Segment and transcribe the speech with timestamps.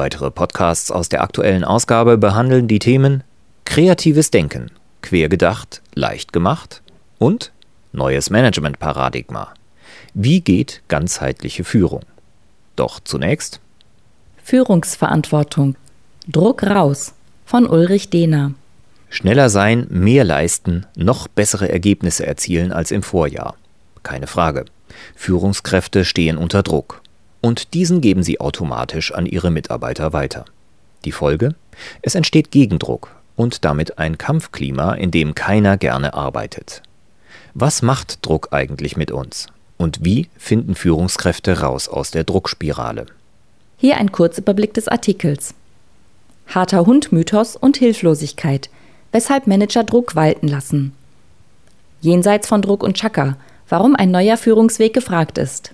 [0.00, 3.22] Weitere Podcasts aus der aktuellen Ausgabe behandeln die Themen
[3.66, 4.70] Kreatives Denken,
[5.02, 6.80] quer gedacht, leicht gemacht
[7.18, 7.52] und
[7.92, 9.52] Neues Management-Paradigma.
[10.14, 12.00] Wie geht ganzheitliche Führung?
[12.76, 13.60] Doch zunächst
[14.42, 15.76] Führungsverantwortung.
[16.26, 17.12] Druck raus
[17.44, 18.54] von Ulrich Dehner.
[19.10, 23.54] Schneller sein, mehr leisten, noch bessere Ergebnisse erzielen als im Vorjahr.
[24.02, 24.64] Keine Frage.
[25.14, 27.02] Führungskräfte stehen unter Druck
[27.40, 30.44] und diesen geben sie automatisch an ihre Mitarbeiter weiter.
[31.04, 31.54] Die Folge?
[32.02, 36.82] Es entsteht Gegendruck und damit ein Kampfklima, in dem keiner gerne arbeitet.
[37.54, 39.46] Was macht Druck eigentlich mit uns?
[39.78, 43.06] Und wie finden Führungskräfte raus aus der Druckspirale?
[43.78, 45.54] Hier ein Kurzüberblick des Artikels.
[46.48, 48.68] Harter Hund-Mythos und Hilflosigkeit,
[49.12, 50.92] weshalb Manager Druck walten lassen.
[52.02, 53.36] Jenseits von Druck und Chaka,
[53.68, 55.72] warum ein neuer Führungsweg gefragt ist.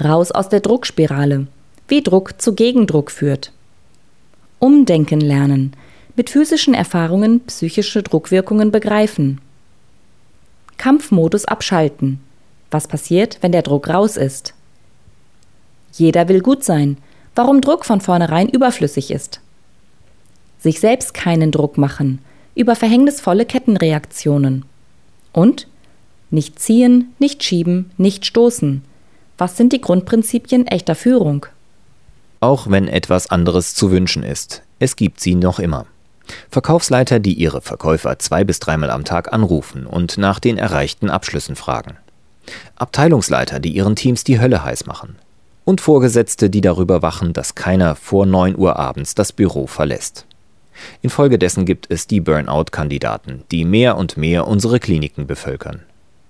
[0.00, 1.46] Raus aus der Druckspirale.
[1.86, 3.52] Wie Druck zu Gegendruck führt.
[4.58, 5.74] Umdenken lernen.
[6.16, 9.40] Mit physischen Erfahrungen psychische Druckwirkungen begreifen.
[10.78, 12.20] Kampfmodus abschalten.
[12.70, 14.54] Was passiert, wenn der Druck raus ist?
[15.92, 16.96] Jeder will gut sein.
[17.34, 19.40] Warum Druck von vornherein überflüssig ist.
[20.58, 22.20] Sich selbst keinen Druck machen.
[22.54, 24.64] Über verhängnisvolle Kettenreaktionen.
[25.32, 25.68] Und?
[26.30, 28.82] Nicht ziehen, nicht schieben, nicht stoßen
[29.42, 31.46] was sind die Grundprinzipien echter Führung?
[32.38, 35.86] Auch wenn etwas anderes zu wünschen ist, es gibt sie noch immer.
[36.48, 41.56] Verkaufsleiter, die ihre Verkäufer zwei bis dreimal am Tag anrufen und nach den erreichten Abschlüssen
[41.56, 41.96] fragen.
[42.76, 45.16] Abteilungsleiter, die ihren Teams die Hölle heiß machen.
[45.64, 50.24] Und Vorgesetzte, die darüber wachen, dass keiner vor 9 Uhr abends das Büro verlässt.
[51.00, 55.82] Infolgedessen gibt es die Burnout-Kandidaten, die mehr und mehr unsere Kliniken bevölkern.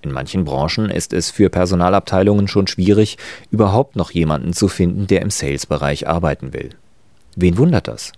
[0.02, 3.18] In manchen Branchen ist es für Personalabteilungen schon schwierig,
[3.50, 6.70] überhaupt noch jemanden zu finden, der im Sales-Bereich arbeiten will.
[7.36, 8.12] Wen wundert das?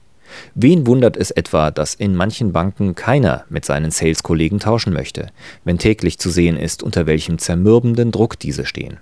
[0.54, 5.28] Wen wundert es etwa, dass in manchen Banken keiner mit seinen Sales-Kollegen tauschen möchte,
[5.64, 8.98] wenn täglich zu sehen ist, unter welchem zermürbenden Druck diese stehen?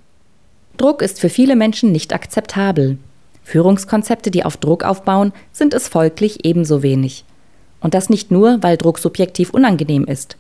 [0.77, 2.99] Druck ist für viele Menschen nicht akzeptabel.
[3.45, 7.25] Führungskonzepte, die auf Druck aufbauen, sind es folglich ebenso wenig.
[7.81, 10.37] Und das nicht nur, weil Druck subjektiv unangenehm ist,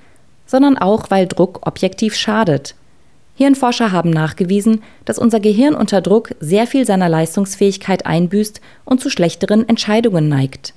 [0.52, 2.74] sondern auch, weil Druck objektiv schadet.
[3.36, 9.08] Hirnforscher haben nachgewiesen, dass unser Gehirn unter Druck sehr viel seiner Leistungsfähigkeit einbüßt und zu
[9.08, 10.74] schlechteren Entscheidungen neigt.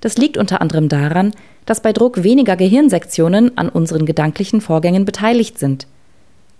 [0.00, 1.32] Das liegt unter anderem daran,
[1.66, 5.88] dass bei Druck weniger Gehirnsektionen an unseren gedanklichen Vorgängen beteiligt sind.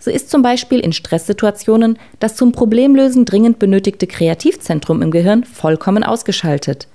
[0.00, 6.02] So ist zum Beispiel in Stresssituationen das zum Problemlösen dringend benötigte Kreativzentrum im Gehirn vollkommen
[6.02, 6.88] ausgeschaltet.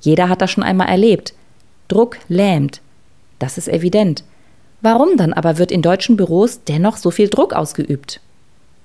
[0.00, 1.34] Jeder hat das schon einmal erlebt.
[1.88, 2.80] Druck lähmt.
[3.40, 4.22] Das ist evident.
[4.88, 8.20] Warum dann aber wird in deutschen Büros dennoch so viel Druck ausgeübt?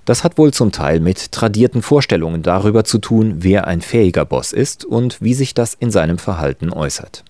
[0.06, 4.52] Das hat wohl zum Teil mit tradierten Vorstellungen darüber zu tun, wer ein fähiger Boss
[4.52, 7.24] ist und wie sich das in seinem Verhalten äußert.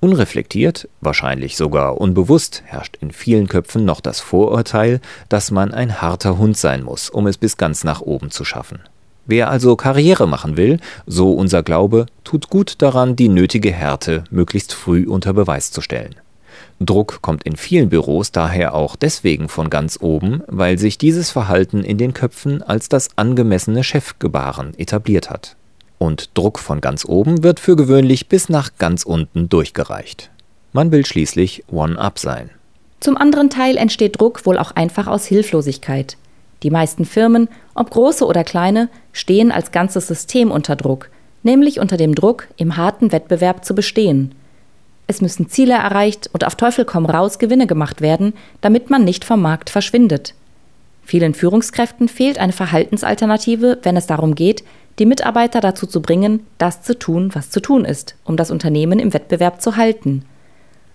[0.00, 6.38] Unreflektiert, wahrscheinlich sogar unbewusst, herrscht in vielen Köpfen noch das Vorurteil, dass man ein harter
[6.38, 8.78] Hund sein muss, um es bis ganz nach oben zu schaffen.
[9.26, 14.72] Wer also Karriere machen will, so unser Glaube, tut gut daran, die nötige Härte möglichst
[14.72, 16.14] früh unter Beweis zu stellen.
[16.80, 21.84] Druck kommt in vielen Büros daher auch deswegen von ganz oben, weil sich dieses Verhalten
[21.84, 25.56] in den Köpfen als das angemessene Chefgebaren etabliert hat.
[25.98, 30.30] Und Druck von ganz oben wird für gewöhnlich bis nach ganz unten durchgereicht.
[30.72, 32.50] Man will schließlich One-Up sein.
[32.98, 36.16] Zum anderen Teil entsteht Druck wohl auch einfach aus Hilflosigkeit.
[36.62, 41.10] Die meisten Firmen, ob große oder kleine, stehen als ganzes System unter Druck,
[41.42, 44.34] nämlich unter dem Druck, im harten Wettbewerb zu bestehen–
[45.06, 49.24] es müssen Ziele erreicht und auf Teufel komm raus Gewinne gemacht werden, damit man nicht
[49.24, 50.34] vom Markt verschwindet.
[51.04, 54.64] Vielen Führungskräften fehlt eine Verhaltensalternative, wenn es darum geht,
[54.98, 58.98] die Mitarbeiter dazu zu bringen, das zu tun, was zu tun ist, um das Unternehmen
[58.98, 60.24] im Wettbewerb zu halten.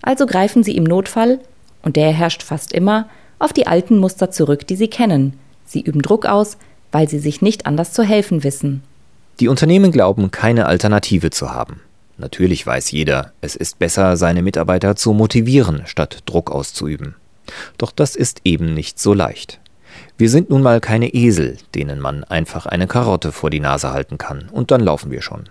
[0.01, 1.39] Also greifen sie im Notfall,
[1.83, 3.07] und der herrscht fast immer,
[3.37, 5.37] auf die alten Muster zurück, die sie kennen.
[5.65, 6.57] Sie üben Druck aus,
[6.91, 8.81] weil sie sich nicht anders zu helfen wissen.
[9.39, 11.81] Die Unternehmen glauben, keine Alternative zu haben.
[12.19, 17.15] Natürlich weiß jeder, es ist besser, seine Mitarbeiter zu motivieren, statt Druck auszuüben.
[17.77, 19.61] Doch das ist eben nicht so leicht.
[20.17, 24.17] Wir sind nun mal keine Esel, denen man einfach eine Karotte vor die Nase halten
[24.17, 25.45] kann, und dann laufen wir schon.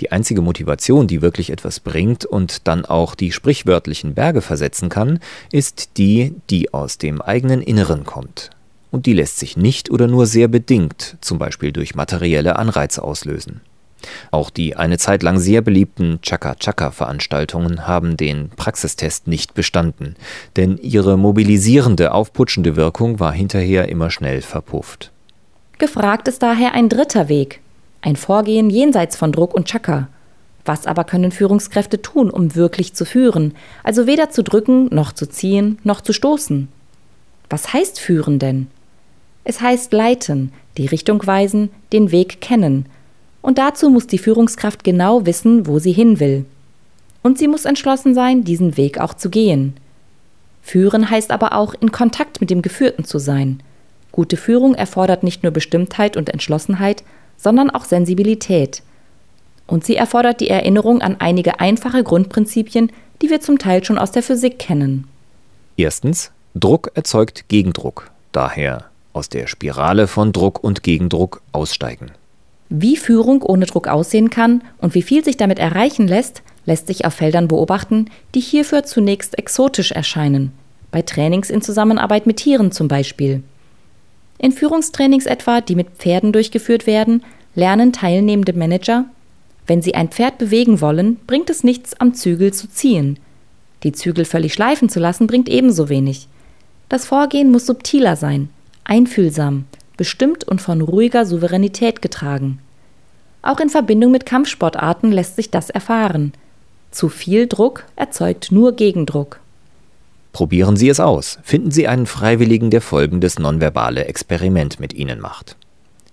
[0.00, 5.20] Die einzige Motivation, die wirklich etwas bringt und dann auch die sprichwörtlichen Berge versetzen kann,
[5.52, 8.48] ist die, die aus dem eigenen Inneren kommt.
[8.90, 13.60] Und die lässt sich nicht oder nur sehr bedingt, zum Beispiel durch materielle Anreize auslösen.
[14.30, 20.16] Auch die eine Zeit lang sehr beliebten Chaka-Chaka-Veranstaltungen haben den Praxistest nicht bestanden,
[20.56, 25.10] denn ihre mobilisierende, aufputschende Wirkung war hinterher immer schnell verpufft.
[25.78, 27.60] Gefragt ist daher ein dritter Weg,
[28.02, 30.08] ein Vorgehen jenseits von Druck und Chakra.
[30.64, 35.26] Was aber können Führungskräfte tun, um wirklich zu führen, also weder zu drücken, noch zu
[35.26, 36.68] ziehen, noch zu stoßen?
[37.48, 38.68] Was heißt führen denn?
[39.44, 42.86] Es heißt leiten, die Richtung weisen, den Weg kennen.
[43.42, 46.44] Und dazu muss die Führungskraft genau wissen, wo sie hin will.
[47.22, 49.74] Und sie muss entschlossen sein, diesen Weg auch zu gehen.
[50.62, 53.62] Führen heißt aber auch, in Kontakt mit dem Geführten zu sein.
[54.12, 57.02] Gute Führung erfordert nicht nur Bestimmtheit und Entschlossenheit,
[57.36, 58.82] sondern auch Sensibilität.
[59.66, 62.90] Und sie erfordert die Erinnerung an einige einfache Grundprinzipien,
[63.22, 65.06] die wir zum Teil schon aus der Physik kennen.
[65.76, 68.10] Erstens, Druck erzeugt Gegendruck.
[68.32, 72.10] Daher aus der Spirale von Druck und Gegendruck aussteigen.
[72.70, 77.04] Wie Führung ohne Druck aussehen kann und wie viel sich damit erreichen lässt, lässt sich
[77.04, 80.52] auf Feldern beobachten, die hierfür zunächst exotisch erscheinen.
[80.92, 83.42] Bei Trainings in Zusammenarbeit mit Tieren zum Beispiel.
[84.38, 87.24] In Führungstrainings etwa, die mit Pferden durchgeführt werden,
[87.54, 89.04] lernen teilnehmende Manager,
[89.66, 93.18] wenn sie ein Pferd bewegen wollen, bringt es nichts, am Zügel zu ziehen.
[93.82, 96.28] Die Zügel völlig schleifen zu lassen, bringt ebenso wenig.
[96.88, 98.48] Das Vorgehen muss subtiler sein,
[98.84, 99.64] einfühlsam,
[100.00, 102.58] bestimmt und von ruhiger Souveränität getragen.
[103.42, 106.32] Auch in Verbindung mit Kampfsportarten lässt sich das erfahren.
[106.90, 109.40] Zu viel Druck erzeugt nur Gegendruck.
[110.32, 111.38] Probieren Sie es aus.
[111.42, 115.56] Finden Sie einen Freiwilligen, der folgendes nonverbale Experiment mit Ihnen macht.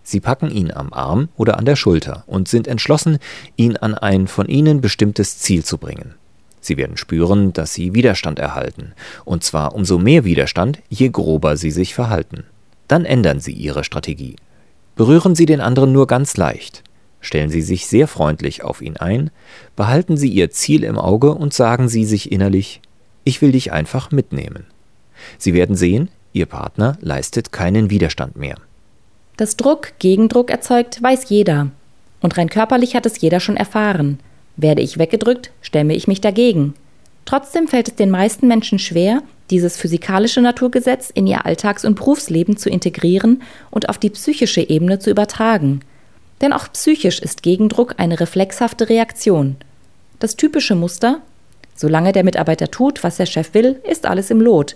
[0.04, 3.19] Sie packen ihn am Arm oder an der Schulter und sind entschlossen,
[3.56, 6.16] ihn an ein von Ihnen bestimmtes Ziel zu bringen.
[6.60, 8.92] Sie werden spüren, dass Sie Widerstand erhalten,
[9.24, 12.44] und zwar umso mehr Widerstand, je grober Sie sich verhalten.
[12.88, 14.36] Dann ändern Sie Ihre Strategie.
[14.95, 16.84] Berühren Sie den anderen nur ganz leicht.
[17.19, 19.31] Stellen Sie sich sehr freundlich auf ihn ein,
[19.75, 22.81] behalten Sie Ihr Ziel im Auge und sagen Sie sich innerlich,
[23.24, 24.66] ich will dich einfach mitnehmen.
[25.38, 28.57] Sie werden sehen, Ihr Partner leistet keinen Widerstand mehr.
[29.38, 31.72] Dass Druck Gegendruck erzeugt, weiß jeder.
[32.22, 34.19] Und rein körperlich hat es jeder schon erfahren.
[34.56, 36.74] Werde ich weggedrückt, stemme ich mich dagegen.
[37.25, 42.58] Trotzdem fällt es den meisten Menschen schwer, dieses physikalische Naturgesetz in ihr Alltags- und Berufsleben
[42.58, 43.42] zu integrieren
[43.72, 45.82] und auf die psychische Ebene zu übertragen.
[46.42, 49.56] Denn auch psychisch ist Gegendruck eine reflexhafte Reaktion.
[50.20, 51.22] Das typische Muster
[51.78, 54.76] Solange der Mitarbeiter tut, was der Chef will, ist alles im Lot.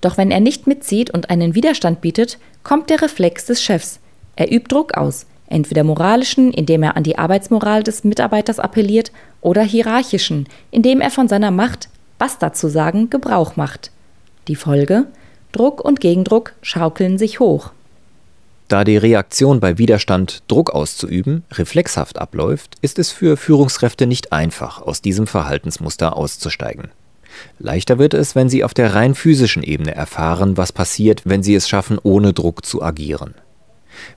[0.00, 4.00] Doch wenn er nicht mitzieht und einen Widerstand bietet, kommt der Reflex des Chefs.
[4.36, 9.12] Er übt Druck aus, entweder moralischen, indem er an die Arbeitsmoral des Mitarbeiters appelliert,
[9.42, 13.90] oder hierarchischen, indem er von seiner Macht, Basta zu sagen, Gebrauch macht.
[14.48, 15.06] Die Folge?
[15.52, 17.72] Druck und Gegendruck schaukeln sich hoch.
[18.68, 24.80] Da die Reaktion bei Widerstand, Druck auszuüben, reflexhaft abläuft, ist es für Führungskräfte nicht einfach,
[24.80, 26.88] aus diesem Verhaltensmuster auszusteigen.
[27.58, 31.56] Leichter wird es, wenn sie auf der rein physischen Ebene erfahren, was passiert, wenn sie
[31.56, 33.34] es schaffen, ohne Druck zu agieren.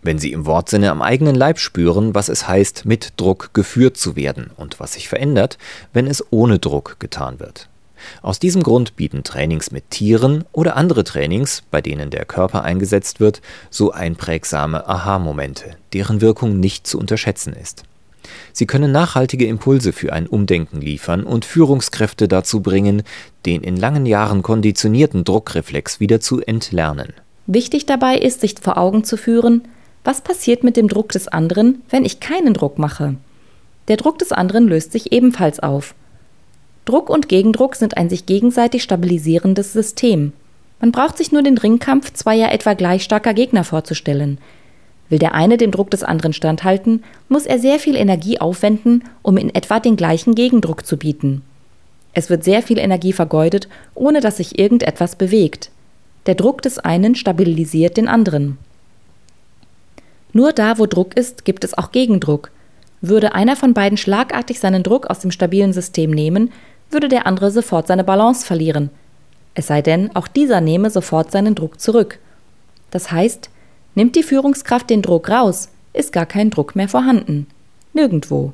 [0.03, 4.15] Wenn sie im Wortsinne am eigenen Leib spüren, was es heißt, mit Druck geführt zu
[4.15, 5.58] werden und was sich verändert,
[5.94, 7.70] wenn es ohne Druck getan wird.
[8.22, 13.20] Aus diesem Grund bieten Trainings mit Tieren oder andere Trainings, bei denen der Körper eingesetzt
[13.20, 17.84] wird, so einprägsame Aha-Momente, deren Wirkung nicht zu unterschätzen ist.
[18.54, 23.04] Sie können nachhaltige Impulse für ein Umdenken liefern und Führungskräfte dazu bringen,
[23.46, 27.14] den in langen Jahren konditionierten Druckreflex wieder zu entlernen.
[27.46, 29.68] Wichtig dabei ist, sich vor Augen zu führen,
[30.04, 33.16] was passiert mit dem Druck des anderen, wenn ich keinen Druck mache.
[33.88, 35.94] Der Druck des anderen löst sich ebenfalls auf.
[36.86, 40.34] Druck und Gegendruck sind ein sich gegenseitig stabilisierendes System.
[40.82, 44.38] Man braucht sich nur den Ringkampf zweier etwa gleich starker Gegner vorzustellen.
[45.10, 49.38] Will der eine dem Druck des anderen standhalten, muss er sehr viel Energie aufwenden, um
[49.38, 51.42] in etwa den gleichen Gegendruck zu bieten.
[52.13, 55.72] Es wird sehr viel Energie vergeudet, ohne dass sich irgendetwas bewegt.
[56.25, 58.58] Der Druck des einen stabilisiert den anderen.
[60.32, 62.52] Nur da, wo Druck ist, gibt es auch Gegendruck.
[63.02, 66.52] Würde einer von beiden schlagartig seinen Druck aus dem stabilen System nehmen,
[66.94, 68.90] würde der andere sofort seine Balance verlieren.
[69.56, 72.20] Es sei denn, auch dieser nehme sofort seinen Druck zurück.
[72.92, 73.50] Das heißt,
[73.96, 77.48] nimmt die Führungskraft den Druck raus, ist gar kein Druck mehr vorhanden.
[77.94, 78.54] Nirgendwo.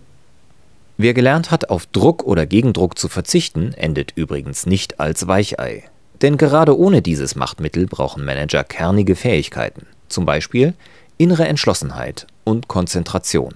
[0.98, 5.84] Wer gelernt hat, auf Druck oder Gegendruck zu verzichten, endet übrigens nicht als Weichei.
[6.22, 10.74] Denn gerade ohne dieses Machtmittel brauchen Manager kernige Fähigkeiten, zum Beispiel
[11.18, 13.54] innere Entschlossenheit und Konzentration.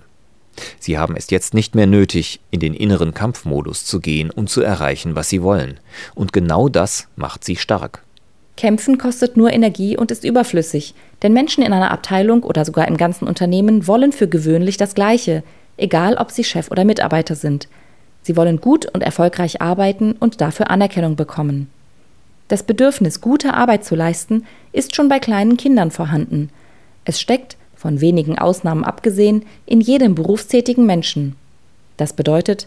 [0.79, 4.62] Sie haben es jetzt nicht mehr nötig, in den inneren Kampfmodus zu gehen und zu
[4.62, 5.79] erreichen, was sie wollen.
[6.15, 8.03] Und genau das macht sie stark.
[8.55, 10.93] Kämpfen kostet nur Energie und ist überflüssig,
[11.24, 15.43] denn Menschen in einer Abteilung oder sogar im ganzen Unternehmen wollen für gewöhnlich das Gleiche,
[15.77, 17.67] egal ob sie Chef oder Mitarbeiter sind.
[18.22, 21.69] Sie wollen gut und erfolgreich arbeiten und dafür Anerkennung bekommen.
[22.48, 26.50] Das Bedürfnis, gute Arbeit zu leisten, ist schon bei kleinen Kindern vorhanden.
[27.05, 31.36] Es steckt von wenigen Ausnahmen abgesehen, in jedem berufstätigen Menschen.
[31.98, 32.66] Das bedeutet,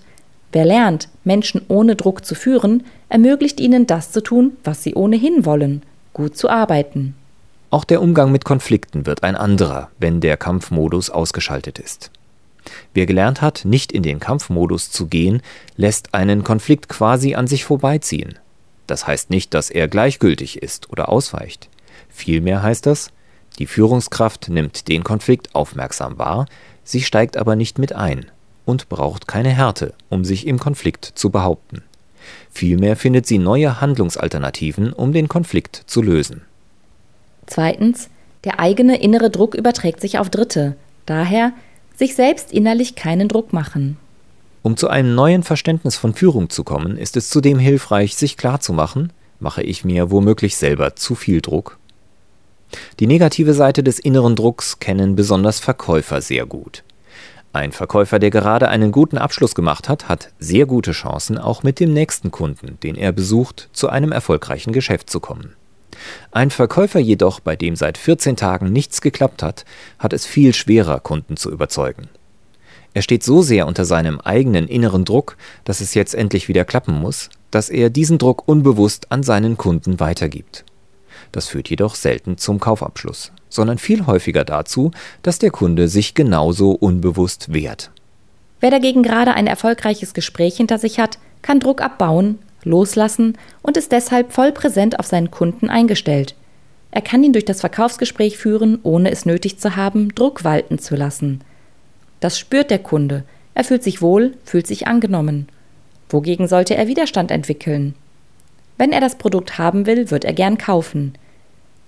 [0.53, 5.47] wer lernt, Menschen ohne Druck zu führen, ermöglicht ihnen das zu tun, was sie ohnehin
[5.47, 5.83] wollen,
[6.13, 7.15] gut zu arbeiten.
[7.71, 12.11] Auch der Umgang mit Konflikten wird ein anderer, wenn der Kampfmodus ausgeschaltet ist.
[12.93, 15.41] Wer gelernt hat, nicht in den Kampfmodus zu gehen,
[15.79, 18.39] lässt einen Konflikt quasi an sich vorbeiziehen.
[18.87, 21.71] Das heißt nicht, dass er gleichgültig ist oder ausweicht.
[22.11, 23.11] Vielmehr heißt das,
[23.59, 26.47] die Führungskraft nimmt den Konflikt aufmerksam wahr,
[26.85, 28.27] sie steigt aber nicht mit ein
[28.65, 31.83] und braucht keine Härte, um sich im Konflikt zu behaupten.
[32.51, 36.43] Vielmehr findet sie neue Handlungsalternativen, um den Konflikt zu lösen.
[37.47, 38.11] Zweitens,
[38.45, 40.77] der eigene innere Druck überträgt sich auf Dritte.
[41.07, 41.53] Daher
[41.95, 43.97] sich selbst innerlich keinen Druck machen.
[44.63, 49.13] Um zu einem neuen Verständnis von Führung zu kommen, ist es zudem hilfreich, sich klarzumachen,
[49.39, 51.79] mache ich mir womöglich selber zu viel Druck
[53.01, 56.83] die negative Seite des inneren Drucks kennen besonders Verkäufer sehr gut.
[57.53, 61.81] Ein Verkäufer, der gerade einen guten Abschluss gemacht hat, hat sehr gute Chancen, auch mit
[61.81, 65.55] dem nächsten Kunden, den er besucht, zu einem erfolgreichen Geschäft zu kommen.
[66.33, 69.65] Ein Verkäufer jedoch, bei dem seit 14 Tagen nichts geklappt hat,
[69.99, 72.09] hat es viel schwerer, Kunden zu überzeugen.
[72.93, 76.95] Er steht so sehr unter seinem eigenen inneren Druck, dass es jetzt endlich wieder klappen
[76.95, 80.65] muss, dass er diesen Druck unbewusst an seinen Kunden weitergibt.
[81.33, 84.91] Das führt jedoch selten zum Kaufabschluss, sondern viel häufiger dazu,
[85.23, 87.91] dass der Kunde sich genauso unbewusst wehrt.
[88.61, 93.93] Wer dagegen gerade ein erfolgreiches Gespräch hinter sich hat, kann Druck abbauen, loslassen und ist
[93.93, 96.35] deshalb voll präsent auf seinen Kunden eingestellt.
[96.91, 100.97] Er kann ihn durch das Verkaufsgespräch führen, ohne es nötig zu haben, Druck walten zu
[100.97, 101.43] lassen.
[102.21, 103.25] Das spürt der Kunde.
[103.55, 105.49] Er fühlt sich wohl, fühlt sich angenommen.
[106.09, 107.95] Wogegen sollte er Widerstand entwickeln?
[108.79, 111.15] Wenn er das Produkt haben will, wird er gern kaufen.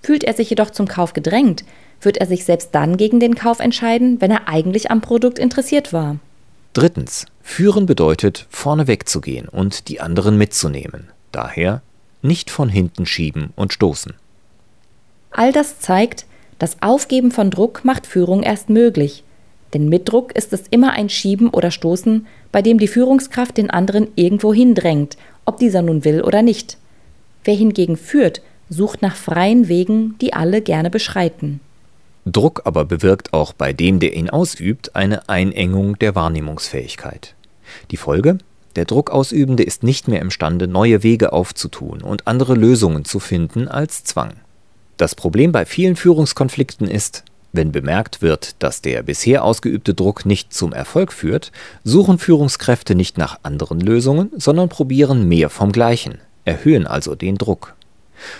[0.01, 1.63] Fühlt er sich jedoch zum Kauf gedrängt,
[2.01, 5.93] wird er sich selbst dann gegen den Kauf entscheiden, wenn er eigentlich am Produkt interessiert
[5.93, 6.17] war.
[6.73, 7.25] Drittens.
[7.41, 11.09] Führen bedeutet, vorne wegzugehen und die anderen mitzunehmen.
[11.31, 11.81] Daher
[12.21, 14.13] nicht von hinten schieben und stoßen.
[15.31, 16.25] All das zeigt,
[16.59, 19.23] das Aufgeben von Druck macht Führung erst möglich.
[19.73, 23.69] Denn mit Druck ist es immer ein Schieben oder Stoßen, bei dem die Führungskraft den
[23.69, 26.77] anderen irgendwo hindrängt, ob dieser nun will oder nicht.
[27.43, 31.59] Wer hingegen führt, sucht nach freien Wegen, die alle gerne beschreiten.
[32.25, 37.35] Druck aber bewirkt auch bei dem, der ihn ausübt, eine Einengung der Wahrnehmungsfähigkeit.
[37.91, 38.37] Die Folge?
[38.75, 44.03] Der Druckausübende ist nicht mehr imstande, neue Wege aufzutun und andere Lösungen zu finden als
[44.03, 44.33] Zwang.
[44.97, 50.53] Das Problem bei vielen Führungskonflikten ist, wenn bemerkt wird, dass der bisher ausgeübte Druck nicht
[50.53, 51.51] zum Erfolg führt,
[51.83, 57.75] suchen Führungskräfte nicht nach anderen Lösungen, sondern probieren mehr vom Gleichen, erhöhen also den Druck.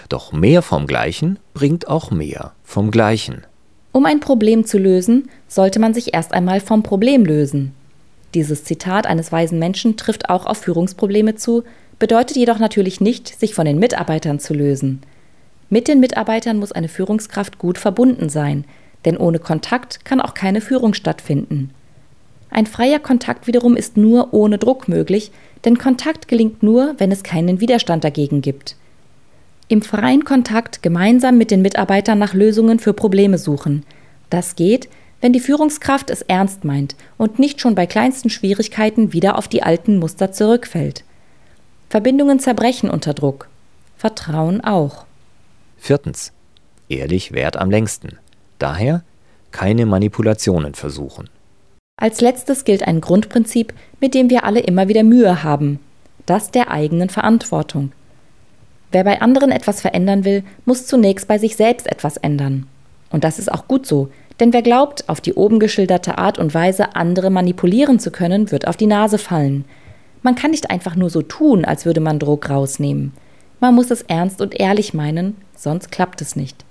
[0.09, 3.45] Doch mehr vom Gleichen bringt auch mehr vom Gleichen.
[3.91, 7.73] Um ein Problem zu lösen, sollte man sich erst einmal vom Problem lösen.
[8.35, 11.63] Dieses Zitat eines weisen Menschen trifft auch auf Führungsprobleme zu,
[11.97, 15.01] bedeutet jedoch natürlich nicht, sich von den Mitarbeitern zu lösen.
[15.69, 18.65] Mit den Mitarbeitern muss eine Führungskraft gut verbunden sein,
[19.05, 21.71] denn ohne Kontakt kann auch keine Führung stattfinden.
[22.49, 25.31] Ein freier Kontakt wiederum ist nur ohne Druck möglich,
[25.65, 28.75] denn Kontakt gelingt nur, wenn es keinen Widerstand dagegen gibt.
[29.67, 33.85] Im freien Kontakt gemeinsam mit den Mitarbeitern nach Lösungen für Probleme suchen.
[34.29, 34.89] Das geht,
[35.21, 39.61] wenn die Führungskraft es ernst meint und nicht schon bei kleinsten Schwierigkeiten wieder auf die
[39.61, 41.03] alten Muster zurückfällt.
[41.89, 43.49] Verbindungen zerbrechen unter Druck.
[43.97, 45.05] Vertrauen auch.
[45.77, 46.31] Viertens.
[46.87, 48.17] Ehrlich währt am längsten.
[48.59, 49.03] Daher
[49.51, 51.29] keine Manipulationen versuchen.
[51.99, 55.79] Als letztes gilt ein Grundprinzip, mit dem wir alle immer wieder Mühe haben,
[56.25, 57.91] das der eigenen Verantwortung.
[58.91, 62.67] Wer bei anderen etwas verändern will, muss zunächst bei sich selbst etwas ändern.
[63.09, 66.53] Und das ist auch gut so, denn wer glaubt, auf die oben geschilderte Art und
[66.53, 69.65] Weise andere manipulieren zu können, wird auf die Nase fallen.
[70.21, 73.13] Man kann nicht einfach nur so tun, als würde man Druck rausnehmen.
[73.59, 76.65] Man muss es ernst und ehrlich meinen, sonst klappt es nicht.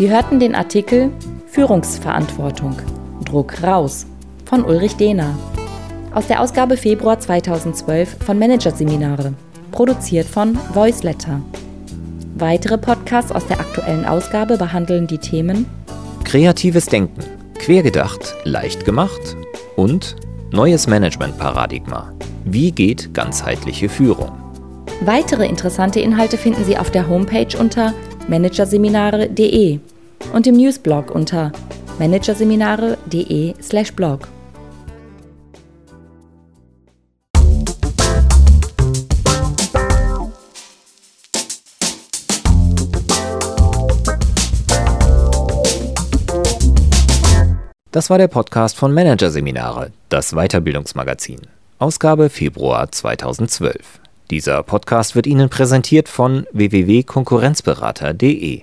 [0.00, 1.10] Sie hörten den Artikel
[1.48, 2.74] Führungsverantwortung.
[3.26, 4.06] Druck raus
[4.46, 5.38] von Ulrich Dehner.
[6.14, 9.34] Aus der Ausgabe Februar 2012 von Managerseminare,
[9.72, 11.42] produziert von Voiceletter.
[12.34, 15.66] Weitere Podcasts aus der aktuellen Ausgabe behandeln die Themen
[16.24, 17.22] Kreatives Denken,
[17.58, 19.36] quergedacht, leicht gemacht
[19.76, 20.16] und
[20.50, 22.14] Neues Management-Paradigma.
[22.46, 24.32] Wie geht ganzheitliche Führung?
[25.02, 27.92] Weitere interessante Inhalte finden Sie auf der Homepage unter
[28.28, 29.80] managerseminare.de
[30.32, 31.52] und im Newsblog unter
[31.98, 34.28] managerseminare.de/blog.
[47.92, 51.40] Das war der Podcast von Managerseminare, das Weiterbildungsmagazin.
[51.80, 53.98] Ausgabe Februar 2012.
[54.30, 58.62] Dieser Podcast wird Ihnen präsentiert von www.konkurrenzberater.de.